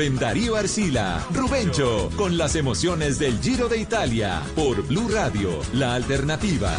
Rubén 0.00 0.18
Darío 0.18 0.56
Arcila, 0.56 1.26
Rubencho, 1.30 2.08
con 2.16 2.38
las 2.38 2.54
emociones 2.54 3.18
del 3.18 3.38
Giro 3.38 3.68
de 3.68 3.76
Italia, 3.76 4.40
por 4.56 4.80
Blue 4.86 5.10
Radio, 5.10 5.60
la 5.74 5.94
alternativa. 5.94 6.72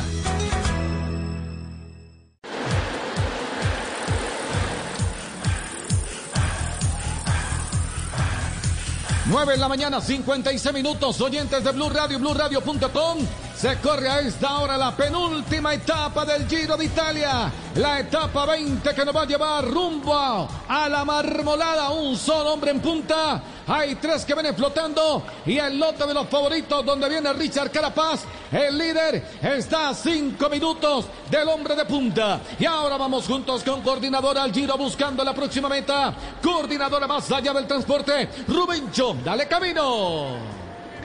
9 9.28 9.54
en 9.54 9.60
la 9.60 9.68
mañana, 9.68 10.02
56 10.02 10.74
minutos, 10.74 11.22
oyentes 11.22 11.64
de 11.64 11.72
Blue 11.74 11.92
Radio, 11.92 12.18
BlueRadio.com. 12.18 13.20
Se 13.56 13.78
corre 13.78 14.10
a 14.10 14.20
esta 14.22 14.60
hora 14.60 14.76
la 14.76 14.96
penúltima 14.96 15.74
etapa 15.74 16.26
del 16.26 16.48
Giro 16.48 16.76
de 16.76 16.86
Italia. 16.86 17.52
La 17.76 18.00
etapa 18.00 18.46
20 18.48 18.94
que 18.94 19.06
nos 19.06 19.16
va 19.16 19.22
a 19.22 19.26
llevar 19.26 19.66
rumbo 19.66 20.14
a 20.16 20.90
la 20.90 21.06
marmolada. 21.06 21.92
Un 21.92 22.18
solo 22.18 22.54
hombre 22.54 22.72
en 22.72 22.80
punta. 22.80 23.42
Hay 23.68 23.96
tres 23.96 24.26
que 24.26 24.34
vienen 24.34 24.56
flotando. 24.56 25.24
Y 25.46 25.58
el 25.60 25.78
lote 25.78 26.08
de 26.08 26.14
los 26.14 26.28
favoritos 26.28 26.84
donde 26.84 27.08
viene 27.08 27.32
Richard 27.34 27.72
Carapaz. 27.72 28.24
El 28.52 28.78
líder 28.78 29.24
está 29.42 29.90
a 29.90 29.94
cinco 29.94 30.50
minutos 30.50 31.06
del 31.30 31.48
hombre 31.48 31.76
de 31.76 31.86
punta. 31.86 32.42
Y 32.58 32.66
ahora 32.66 32.98
vamos 32.98 33.28
juntos 33.28 33.64
con 33.64 33.82
coordinadora 33.82 34.44
al 34.44 34.52
Giro 34.52 34.76
buscando 34.78 35.24
la 35.24 35.34
próxima 35.34 35.70
meta. 35.70 36.14
Coordinadora 36.42 37.06
más 37.06 37.32
allá 37.32 37.54
del 37.54 37.68
transporte. 37.68 38.28
Rubencho, 38.48 39.16
dale 39.24 39.48
camino 39.48 40.61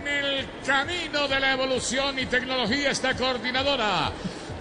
el 0.06 0.46
camino 0.64 1.28
de 1.28 1.40
la 1.40 1.52
evolución 1.52 2.18
y 2.18 2.26
tecnología 2.26 2.90
esta 2.90 3.14
coordinadora 3.14 4.12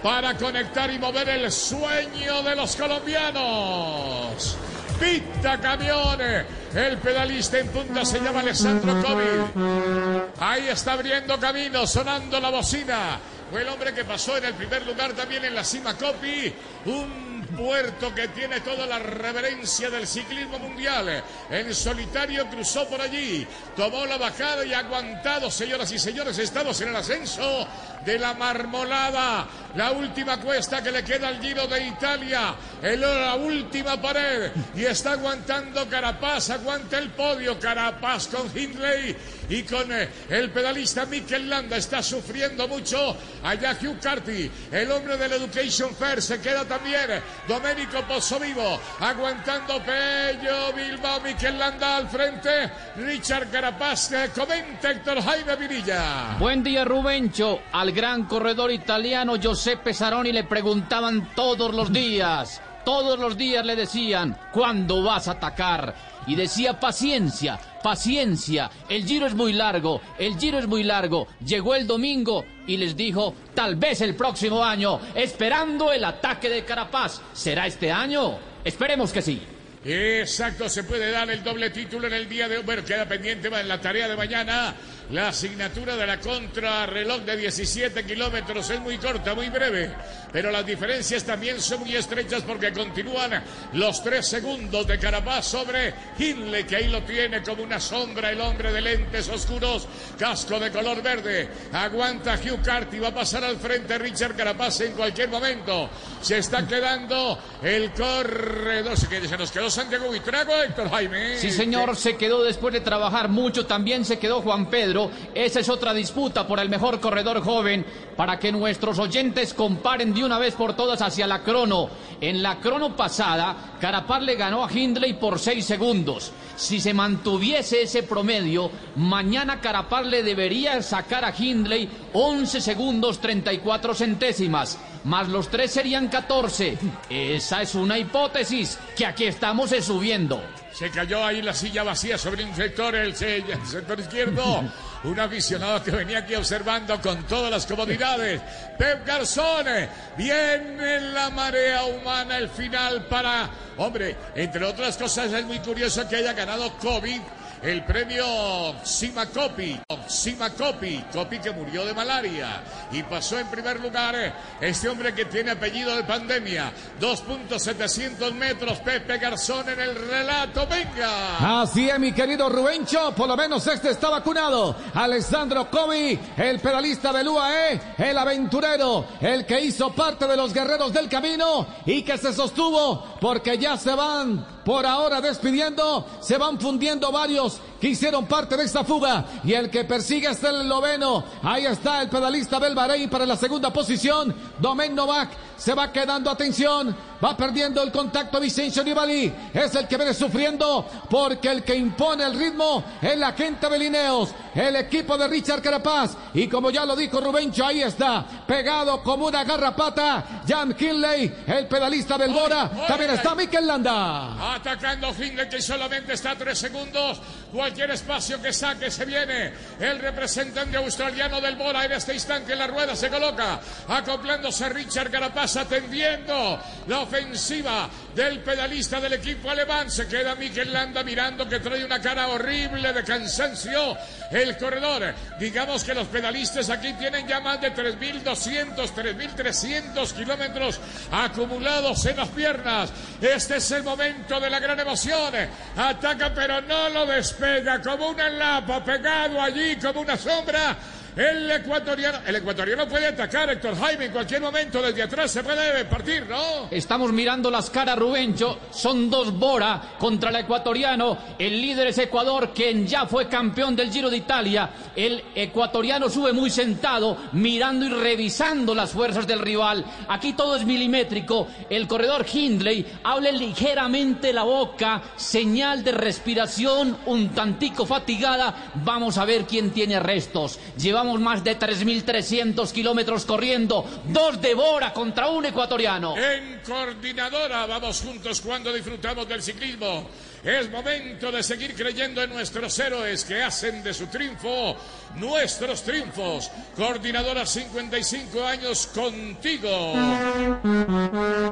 para 0.02 0.36
conectar 0.36 0.90
y 0.92 0.98
mover 0.98 1.28
el 1.28 1.50
sueño 1.50 2.42
de 2.42 2.56
los 2.56 2.76
colombianos. 2.76 4.56
Pita 5.00 5.60
camiones. 5.60 6.46
El 6.74 6.98
pedalista 6.98 7.58
en 7.58 7.68
punta 7.68 8.04
se 8.04 8.20
llama 8.20 8.40
Alessandro 8.40 9.02
Covi. 9.02 10.30
Ahí 10.38 10.68
está 10.68 10.92
abriendo 10.92 11.38
camino, 11.38 11.86
sonando 11.86 12.38
la 12.40 12.50
bocina. 12.50 13.18
Fue 13.50 13.62
el 13.62 13.68
hombre 13.68 13.94
que 13.94 14.04
pasó 14.04 14.36
en 14.36 14.46
el 14.46 14.54
primer 14.54 14.86
lugar 14.86 15.12
también 15.12 15.44
en 15.44 15.54
la 15.54 15.64
cima 15.64 15.94
Copi. 15.96 16.52
Un 16.86 17.35
puerto 17.46 18.14
que 18.14 18.28
tiene 18.28 18.60
toda 18.60 18.86
la 18.86 18.98
reverencia 18.98 19.90
del 19.90 20.06
ciclismo 20.06 20.58
mundial. 20.58 21.22
En 21.50 21.74
solitario 21.74 22.46
cruzó 22.48 22.88
por 22.88 23.00
allí, 23.00 23.46
tomó 23.74 24.06
la 24.06 24.18
bajada 24.18 24.64
y 24.64 24.72
aguantado, 24.72 25.50
señoras 25.50 25.90
y 25.92 25.98
señores, 25.98 26.38
estamos 26.38 26.80
en 26.80 26.88
el 26.88 26.96
ascenso 26.96 27.66
de 28.06 28.18
la 28.20 28.34
marmolada, 28.34 29.46
la 29.74 29.90
última 29.90 30.40
cuesta 30.40 30.80
que 30.80 30.92
le 30.92 31.02
queda 31.02 31.28
al 31.28 31.40
Giro 31.40 31.66
de 31.66 31.86
Italia, 31.88 32.54
el, 32.80 33.00
la 33.00 33.34
última 33.34 34.00
pared 34.00 34.52
y 34.76 34.84
está 34.84 35.12
aguantando 35.12 35.88
Carapaz, 35.88 36.50
aguanta 36.50 36.98
el 36.98 37.10
podio 37.10 37.58
Carapaz 37.58 38.28
con 38.28 38.46
Hindley 38.56 39.16
y 39.48 39.62
con 39.64 39.90
eh, 39.92 40.08
el 40.30 40.50
pedalista 40.50 41.04
Mikel 41.06 41.50
Landa 41.50 41.76
está 41.76 42.02
sufriendo 42.02 42.68
mucho 42.68 43.16
allá 43.42 43.76
Hugh 43.80 43.98
Carty, 44.00 44.50
el 44.70 44.90
hombre 44.92 45.16
del 45.16 45.32
Education 45.32 45.94
Fair 45.94 46.22
se 46.22 46.40
queda 46.40 46.64
también 46.64 47.20
Domenico 47.48 48.02
Pozzovivo 48.06 48.80
aguantando 49.00 49.82
Pello 49.82 50.72
Bilbao 50.74 51.20
Mikel 51.20 51.58
Landa 51.58 51.96
al 51.96 52.08
frente 52.08 52.70
Richard 52.96 53.50
Carapaz 53.50 54.12
eh, 54.12 54.30
comenta 54.32 54.92
Héctor 54.92 55.20
Jaime 55.22 55.56
Virilla 55.56 56.36
Buen 56.38 56.62
día 56.62 56.84
Rubencho. 56.84 57.62
Al 57.72 57.92
gran 57.96 58.26
corredor 58.26 58.70
italiano 58.70 59.36
Giuseppe 59.36 59.94
Saroni 59.94 60.30
le 60.30 60.44
preguntaban 60.44 61.30
todos 61.34 61.74
los 61.74 61.90
días, 61.90 62.60
todos 62.84 63.18
los 63.18 63.38
días 63.38 63.64
le 63.64 63.74
decían, 63.74 64.38
¿cuándo 64.52 65.02
vas 65.02 65.28
a 65.28 65.32
atacar? 65.32 65.94
Y 66.26 66.34
decía, 66.34 66.78
paciencia, 66.78 67.58
paciencia, 67.82 68.70
el 68.90 69.06
giro 69.06 69.26
es 69.26 69.34
muy 69.34 69.54
largo, 69.54 70.02
el 70.18 70.38
giro 70.38 70.58
es 70.58 70.66
muy 70.66 70.82
largo. 70.82 71.26
Llegó 71.42 71.74
el 71.74 71.86
domingo 71.86 72.44
y 72.66 72.76
les 72.76 72.94
dijo, 72.94 73.34
tal 73.54 73.76
vez 73.76 74.02
el 74.02 74.14
próximo 74.14 74.62
año, 74.62 75.00
esperando 75.14 75.90
el 75.90 76.04
ataque 76.04 76.50
de 76.50 76.66
Carapaz. 76.66 77.22
¿Será 77.32 77.66
este 77.66 77.90
año? 77.90 78.36
Esperemos 78.62 79.10
que 79.10 79.22
sí. 79.22 79.40
Exacto, 79.88 80.68
se 80.68 80.84
puede 80.84 81.12
dar 81.12 81.30
el 81.30 81.42
doble 81.44 81.70
título 81.70 82.08
en 82.08 82.12
el 82.12 82.28
día 82.28 82.46
de 82.46 82.58
hoy. 82.58 82.62
Bueno, 82.64 82.84
queda 82.84 83.06
pendiente 83.06 83.48
en 83.48 83.68
la 83.68 83.80
tarea 83.80 84.08
de 84.08 84.16
mañana. 84.16 84.74
La 85.10 85.28
asignatura 85.28 85.94
de 85.94 86.04
la 86.04 86.18
contrarreloj 86.18 87.20
de 87.20 87.36
17 87.36 88.04
kilómetros 88.04 88.68
es 88.70 88.80
muy 88.80 88.98
corta, 88.98 89.36
muy 89.36 89.48
breve, 89.50 89.92
pero 90.32 90.50
las 90.50 90.66
diferencias 90.66 91.22
también 91.22 91.60
son 91.60 91.80
muy 91.80 91.94
estrechas 91.94 92.42
porque 92.42 92.72
continúan 92.72 93.40
los 93.74 94.02
tres 94.02 94.26
segundos 94.26 94.84
de 94.84 94.98
Carapaz 94.98 95.46
sobre 95.46 95.94
Hindley, 96.18 96.64
que 96.64 96.76
ahí 96.76 96.88
lo 96.88 97.04
tiene 97.04 97.40
como 97.44 97.62
una 97.62 97.78
sombra 97.78 98.32
el 98.32 98.40
hombre 98.40 98.72
de 98.72 98.80
lentes 98.80 99.28
oscuros, 99.28 99.86
casco 100.18 100.58
de 100.58 100.72
color 100.72 101.00
verde. 101.00 101.50
Aguanta 101.72 102.34
Hugh 102.34 102.60
Carty, 102.60 102.98
va 102.98 103.08
a 103.08 103.14
pasar 103.14 103.44
al 103.44 103.58
frente 103.58 103.96
Richard 103.98 104.34
Carapaz 104.34 104.80
en 104.80 104.92
cualquier 104.94 105.28
momento. 105.28 105.88
Se 106.20 106.38
está 106.38 106.66
quedando 106.66 107.38
el 107.62 107.92
corredor, 107.92 108.96
se 108.96 109.38
nos 109.38 109.52
quedó 109.52 109.70
Santiago 109.70 110.08
Buitrago, 110.08 110.52
Héctor 110.64 110.90
Jaime. 110.90 111.38
Sí, 111.38 111.52
señor, 111.52 111.94
se 111.94 112.16
quedó 112.16 112.42
después 112.42 112.74
de 112.74 112.80
trabajar 112.80 113.28
mucho, 113.28 113.66
también 113.66 114.04
se 114.04 114.18
quedó 114.18 114.42
Juan 114.42 114.68
Pedro. 114.68 114.95
Esa 115.34 115.60
es 115.60 115.68
otra 115.68 115.92
disputa 115.92 116.46
por 116.46 116.58
el 116.60 116.68
mejor 116.68 117.00
corredor 117.00 117.42
joven 117.42 117.84
para 118.16 118.38
que 118.38 118.52
nuestros 118.52 118.98
oyentes 118.98 119.54
comparen 119.54 120.14
de 120.14 120.24
una 120.24 120.38
vez 120.38 120.54
por 120.54 120.74
todas 120.74 121.02
hacia 121.02 121.26
la 121.26 121.42
crono. 121.42 121.88
En 122.20 122.42
la 122.42 122.58
crono 122.58 122.96
pasada, 122.96 123.76
Carapaz 123.80 124.22
le 124.22 124.36
ganó 124.36 124.64
a 124.64 124.72
Hindley 124.72 125.14
por 125.14 125.38
seis 125.38 125.64
segundos. 125.66 126.32
Si 126.56 126.80
se 126.80 126.94
mantuviese 126.94 127.82
ese 127.82 128.02
promedio, 128.02 128.70
mañana 128.96 129.60
Carapaz 129.60 130.06
le 130.06 130.22
debería 130.22 130.82
sacar 130.82 131.24
a 131.24 131.34
Hindley 131.36 131.88
11 132.14 132.60
segundos 132.60 133.18
34 133.18 133.94
centésimas 133.94 134.78
más 135.06 135.28
los 135.28 135.48
tres 135.48 135.70
serían 135.70 136.08
14. 136.08 136.76
Esa 137.08 137.62
es 137.62 137.74
una 137.76 137.96
hipótesis 137.96 138.76
que 138.96 139.06
aquí 139.06 139.24
estamos 139.24 139.70
subiendo. 139.80 140.42
Se 140.76 140.90
cayó 140.90 141.24
ahí 141.24 141.40
la 141.40 141.54
silla 141.54 141.82
vacía 141.84 142.18
sobre 142.18 142.44
un 142.44 142.54
sector, 142.54 142.94
el, 142.94 143.16
sector 143.16 143.98
izquierdo. 143.98 144.62
Un 145.04 145.18
aficionado 145.18 145.82
que 145.82 145.90
venía 145.90 146.18
aquí 146.18 146.34
observando 146.34 147.00
con 147.00 147.22
todas 147.26 147.50
las 147.50 147.64
comodidades. 147.64 148.42
Pep 148.76 149.06
Garzone. 149.06 149.88
Viene 150.18 151.00
la 151.00 151.30
marea 151.30 151.84
humana 151.84 152.36
el 152.36 152.50
final 152.50 153.06
para... 153.06 153.48
Hombre, 153.78 154.16
entre 154.34 154.64
otras 154.64 154.98
cosas 154.98 155.32
es 155.32 155.46
muy 155.46 155.60
curioso 155.60 156.06
que 156.08 156.16
haya 156.16 156.34
ganado 156.34 156.70
COVID 156.78 157.20
el 157.62 157.84
premio 157.84 158.74
Sima 158.82 159.26
Copi, 159.26 159.78
Sima 160.06 160.50
Copi, 160.50 161.04
Copi 161.12 161.38
que 161.38 161.50
murió 161.50 161.84
de 161.84 161.94
malaria 161.94 162.62
y 162.92 163.02
pasó 163.02 163.38
en 163.38 163.48
primer 163.48 163.80
lugar 163.80 164.14
este 164.60 164.88
hombre 164.88 165.14
que 165.14 165.24
tiene 165.26 165.52
apellido 165.52 165.96
de 165.96 166.04
pandemia, 166.04 166.72
2.700 167.00 168.32
metros, 168.32 168.78
Pepe 168.78 169.18
Garzón 169.18 169.68
en 169.68 169.80
el 169.80 169.94
relato, 169.94 170.66
venga. 170.66 171.62
Así 171.62 171.88
es 171.88 171.98
mi 171.98 172.12
querido 172.12 172.48
Rubencho, 172.48 173.12
por 173.14 173.28
lo 173.28 173.36
menos 173.36 173.66
este 173.66 173.90
está 173.90 174.10
vacunado, 174.10 174.76
Alessandro 174.94 175.70
Cobi, 175.70 176.18
el 176.36 176.60
pedalista 176.60 177.12
del 177.12 177.28
UAE, 177.28 177.80
el 177.98 178.18
aventurero, 178.18 179.06
el 179.20 179.44
que 179.46 179.60
hizo 179.60 179.94
parte 179.94 180.26
de 180.26 180.36
los 180.36 180.52
guerreros 180.52 180.92
del 180.92 181.08
camino 181.08 181.66
y 181.84 182.02
que 182.02 182.18
se 182.18 182.32
sostuvo 182.32 183.16
porque 183.20 183.58
ya 183.58 183.76
se 183.76 183.94
van 183.94 184.55
por 184.66 184.84
ahora 184.84 185.20
despidiendo, 185.20 186.04
se 186.18 186.36
van 186.38 186.58
fundiendo 186.58 187.12
varios 187.12 187.60
que 187.80 187.88
hicieron 187.88 188.26
parte 188.26 188.56
de 188.56 188.64
esta 188.64 188.84
fuga 188.84 189.24
y 189.44 189.52
el 189.52 189.70
que 189.70 189.84
persigue 189.84 190.30
es 190.30 190.42
el 190.44 190.66
noveno. 190.68 191.24
Ahí 191.42 191.66
está 191.66 192.02
el 192.02 192.08
pedalista 192.08 192.58
del 192.58 192.74
Bahrein 192.74 193.08
para 193.08 193.26
la 193.26 193.36
segunda 193.36 193.72
posición. 193.72 194.34
Domen 194.58 194.94
Novak 194.94 195.30
se 195.56 195.74
va 195.74 195.90
quedando, 195.90 196.30
atención, 196.30 196.94
va 197.24 197.36
perdiendo 197.36 197.82
el 197.82 197.90
contacto 197.90 198.40
Vicencio 198.40 198.84
Nibali. 198.84 199.32
Es 199.52 199.74
el 199.74 199.88
que 199.88 199.96
viene 199.96 200.14
sufriendo 200.14 200.86
porque 201.08 201.50
el 201.50 201.64
que 201.64 201.74
impone 201.74 202.24
el 202.24 202.38
ritmo 202.38 202.84
es 203.00 203.18
la 203.18 203.32
gente 203.32 203.68
de 203.68 203.78
Lineos, 203.78 204.30
el 204.54 204.76
equipo 204.76 205.16
de 205.16 205.28
Richard 205.28 205.62
Carapaz. 205.62 206.16
Y 206.34 206.48
como 206.48 206.70
ya 206.70 206.84
lo 206.84 206.94
dijo 206.94 207.20
Rubencho, 207.20 207.64
ahí 207.64 207.82
está, 207.82 208.24
pegado 208.46 209.02
como 209.02 209.26
una 209.26 209.44
garrapata. 209.44 210.42
Jan 210.46 210.74
Kinley, 210.74 211.44
el 211.46 211.66
pedalista 211.66 212.18
del 212.18 212.32
Bora. 212.32 212.70
También 212.86 213.10
está 213.10 213.34
Mikel 213.34 213.66
Landa. 213.66 214.54
Atacando 214.54 215.12
Finley 215.12 215.48
que 215.48 215.60
solamente 215.60 216.12
está 216.12 216.32
a 216.32 216.36
tres 216.36 216.58
segundos. 216.58 217.20
Cualquier 217.52 217.90
espacio 217.92 218.42
que 218.42 218.52
saque 218.52 218.90
se 218.90 219.04
viene. 219.04 219.52
El 219.78 219.98
representante 220.00 220.76
australiano 220.76 221.40
del 221.40 221.56
Bora 221.56 221.84
en 221.84 221.92
este 221.92 222.14
instante 222.14 222.52
en 222.52 222.58
la 222.58 222.66
rueda 222.66 222.96
se 222.96 223.08
coloca. 223.08 223.60
Acoplándose 223.88 224.68
Richard 224.68 225.10
Carapaz 225.10 225.56
atendiendo 225.56 226.60
la 226.88 227.00
ofensiva 227.00 227.88
del 228.14 228.40
pedalista 228.40 229.00
del 229.00 229.12
equipo 229.14 229.50
alemán. 229.50 229.90
Se 229.90 230.08
queda 230.08 230.34
Mikel 230.34 230.72
Landa 230.72 231.04
mirando 231.04 231.48
que 231.48 231.60
trae 231.60 231.84
una 231.84 232.00
cara 232.00 232.28
horrible 232.28 232.92
de 232.92 233.04
cansancio 233.04 233.96
el 234.32 234.56
corredor. 234.56 235.14
Digamos 235.38 235.84
que 235.84 235.94
los 235.94 236.08
pedalistas 236.08 236.68
aquí 236.68 236.92
tienen 236.94 237.28
ya 237.28 237.38
más 237.40 237.60
de 237.60 237.72
3.200, 237.72 238.74
3.300 238.92 240.12
kilómetros 240.12 240.80
acumulados 241.12 242.04
en 242.06 242.16
las 242.16 242.28
piernas. 242.30 242.90
Este 243.20 243.56
es 243.56 243.70
el 243.70 243.84
momento 243.84 244.40
de 244.40 244.50
la 244.50 244.58
gran 244.58 244.80
emoción. 244.80 245.32
Ataca 245.76 246.32
pero 246.34 246.60
no 246.62 246.88
lo 246.88 247.06
despega 247.06 247.35
como 247.82 248.08
una 248.08 248.28
lapa 248.28 248.84
pegado 248.84 249.40
allí 249.40 249.76
como 249.76 250.00
una 250.00 250.16
sombra 250.16 250.76
el 251.16 251.50
ecuatoriano, 251.50 252.18
el 252.26 252.36
ecuatoriano 252.36 252.86
puede 252.86 253.06
atacar 253.06 253.48
Héctor 253.48 253.78
Jaime 253.78 254.04
en 254.04 254.12
cualquier 254.12 254.42
momento 254.42 254.82
desde 254.82 255.02
atrás 255.02 255.30
se 255.30 255.42
puede 255.42 255.84
partir, 255.86 256.26
¿no? 256.26 256.68
Estamos 256.70 257.10
mirando 257.10 257.50
las 257.50 257.70
caras, 257.70 257.98
Rubencho. 257.98 258.58
Son 258.70 259.08
dos 259.08 259.32
Bora 259.32 259.94
contra 259.98 260.28
el 260.28 260.36
ecuatoriano. 260.36 261.16
El 261.38 261.58
líder 261.60 261.86
es 261.86 261.98
Ecuador, 261.98 262.52
quien 262.54 262.86
ya 262.86 263.06
fue 263.06 263.28
campeón 263.28 263.74
del 263.74 263.90
Giro 263.90 264.10
de 264.10 264.18
Italia. 264.18 264.68
El 264.94 265.24
ecuatoriano 265.34 266.10
sube 266.10 266.34
muy 266.34 266.50
sentado, 266.50 267.16
mirando 267.32 267.86
y 267.86 267.88
revisando 267.88 268.74
las 268.74 268.90
fuerzas 268.90 269.26
del 269.26 269.40
rival. 269.40 269.84
Aquí 270.08 270.34
todo 270.34 270.54
es 270.56 270.66
milimétrico. 270.66 271.48
El 271.70 271.88
corredor 271.88 272.26
Hindley 272.30 272.84
habla 273.04 273.32
ligeramente 273.32 274.34
la 274.34 274.42
boca, 274.42 275.02
señal 275.16 275.82
de 275.82 275.92
respiración 275.92 276.98
un 277.06 277.30
tantico 277.30 277.86
fatigada. 277.86 278.70
Vamos 278.84 279.16
a 279.16 279.24
ver 279.24 279.46
quién 279.46 279.70
tiene 279.70 279.98
restos. 279.98 280.58
Llevamos 280.76 281.05
más 281.14 281.42
de 281.44 281.58
3.300 281.58 282.70
kilómetros 282.72 283.24
corriendo. 283.24 283.84
Dos 284.04 284.40
de 284.40 284.54
Bora 284.54 284.92
contra 284.92 285.28
un 285.28 285.46
ecuatoriano. 285.46 286.16
En 286.16 286.60
coordinadora 286.66 287.66
vamos 287.66 288.00
juntos 288.00 288.40
cuando 288.40 288.72
disfrutamos 288.72 289.28
del 289.28 289.42
ciclismo. 289.42 290.08
Es 290.44 290.70
momento 290.70 291.32
de 291.32 291.42
seguir 291.42 291.74
creyendo 291.74 292.22
en 292.22 292.30
nuestros 292.30 292.78
héroes 292.78 293.24
que 293.24 293.42
hacen 293.42 293.82
de 293.82 293.92
su 293.94 294.06
triunfo 294.06 294.76
nuestros 295.16 295.82
triunfos. 295.82 296.50
Coordinadora 296.76 297.46
55 297.46 298.44
años 298.44 298.86
contigo. 298.88 299.94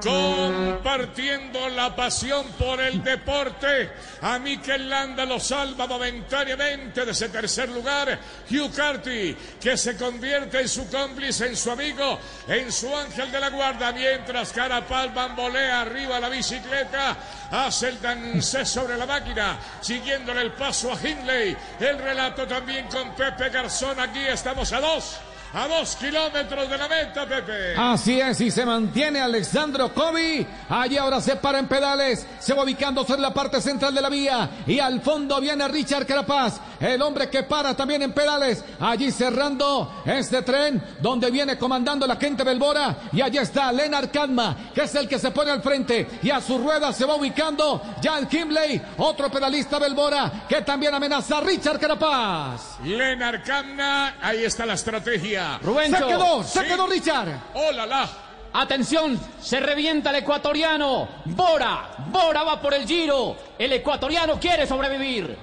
Compartiendo 0.03 1.69
la 1.71 1.95
pasión 1.95 2.47
por 2.59 2.81
el 2.81 3.03
deporte. 3.03 3.91
A 4.23 4.39
Mikel 4.39 4.89
Landa 4.89 5.25
lo 5.25 5.41
salva 5.41 5.87
momentáneamente 5.87 7.05
de 7.05 7.13
ese 7.13 7.29
tercer 7.29 7.69
lugar. 7.71 8.19
Hugh 8.51 8.73
Carty, 8.75 9.37
que 9.61 9.77
se 9.77 9.97
convierte 9.97 10.61
en 10.61 10.69
su 10.69 10.89
cómplice, 10.89 11.47
en 11.47 11.57
su 11.57 11.71
amigo, 11.71 12.19
en 12.49 12.71
su 12.71 12.95
ángel 12.95 13.31
de 13.31 13.41
la 13.41 13.51
guarda. 13.51 13.93
Mientras 13.93 14.53
Carapal 14.53 15.11
bambolea 15.11 15.83
arriba 15.83 16.21
la 16.21 16.29
bicicleta. 16.29 17.17
Hace 17.51 17.89
el 17.91 18.01
dance 18.01 18.65
sobre 18.75 18.97
la 18.97 19.07
máquina. 19.07 19.57
Siguiéndole 19.81 20.43
el 20.43 20.53
paso 20.53 20.93
a 20.93 20.97
Hindley. 20.97 21.57
El 21.79 21.99
relato 21.99 22.45
también 22.45 22.89
con 22.89 23.15
Pepe 23.15 23.49
Garzón. 23.49 24.01
Aquí 24.01 24.19
estamos 24.27 24.73
a 24.73 24.81
dos. 24.81 25.17
A 25.57 25.69
dos 25.69 25.95
kilómetros 25.95 26.69
de 26.69 26.77
la 26.77 26.89
meta, 26.89 27.25
Pepe. 27.25 27.77
Así 27.79 28.21
es, 28.21 28.41
y 28.41 28.51
se 28.51 28.67
mantiene 28.67 29.21
Alexandro 29.21 29.95
Kobe. 29.95 30.45
Allí 30.69 30.97
ahora 30.97 31.21
se 31.21 31.37
para 31.37 31.61
en 31.61 31.69
pedales. 31.69 32.27
Se 32.41 32.53
va 32.55 32.65
ubicándose 32.65 33.13
en 33.13 33.23
la 33.23 33.33
parte 33.33 33.61
central 33.61 33.95
de 33.95 34.03
la 34.03 34.09
vía. 34.09 34.51
Y 34.67 34.81
al 34.81 35.01
fondo 35.01 35.41
viene 35.41 35.69
Richard 35.69 36.07
Carapaz, 36.07 36.61
el 36.81 37.01
hombre 37.03 37.29
que 37.31 37.43
para 37.43 37.75
también 37.77 38.03
en 38.03 38.13
pedales. 38.13 38.65
Allí 38.81 39.11
cerrando 39.11 40.03
este 40.05 40.43
tren 40.43 40.83
donde 41.01 41.31
viene 41.31 41.57
comandando 41.59 42.07
la 42.07 42.17
gente 42.17 42.45
Belbora. 42.45 42.97
Y 43.13 43.21
allí 43.23 43.39
está 43.39 43.73
Leonard 43.73 44.11
Kadma, 44.11 44.57
que 44.75 44.83
es 44.83 44.95
el 44.95 45.09
que 45.09 45.19
se 45.19 45.31
pone 45.31 45.51
al 45.51 45.63
frente. 45.63 46.09
Y 46.23 46.31
a 46.31 46.41
su 46.41 46.59
rueda 46.59 46.93
se 46.93 47.05
va 47.05 47.15
ubicando 47.17 47.81
Jan 48.03 48.27
Kimley, 48.27 48.81
otro 48.99 49.31
pedalista 49.31 49.79
Belbora, 49.79 50.45
que 50.49 50.63
también 50.63 50.95
amenaza 50.95 51.39
a 51.39 51.41
Richard 51.41 51.79
Carapaz. 51.79 52.79
Leonard 52.85 53.43
Kadma, 53.45 54.15
ahí 54.21 54.45
está 54.45 54.67
la 54.67 54.75
estrategia. 54.75 55.59
Rubencho. 55.63 55.99
Se 55.99 56.05
quedó, 56.07 56.43
se 56.43 56.61
Sí. 56.61 56.67
quedó 56.67 56.87
Richard. 56.87 57.29
¡Hola, 57.55 57.87
la! 57.87 58.09
Atención, 58.57 59.19
se 59.41 59.59
revienta 59.59 60.11
el 60.11 60.17
ecuatoriano. 60.17 61.09
Bora, 61.25 61.89
Bora 62.11 62.45
va 62.45 62.61
por 62.61 62.73
el 62.73 62.87
giro. 62.87 63.37
El 63.59 63.73
ecuatoriano 63.73 64.39
quiere 64.39 64.65
sobrevivir. 64.67 65.37